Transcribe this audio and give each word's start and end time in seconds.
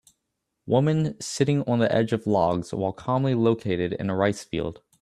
woman 0.65 1.15
sitting 1.21 1.61
on 1.69 1.77
the 1.77 1.91
edge 1.93 2.11
of 2.11 2.25
logs 2.25 2.73
while 2.73 2.91
calmly 2.91 3.35
located 3.35 3.93
in 3.93 4.09
a 4.09 4.15
rice 4.15 4.43
field 4.43 4.81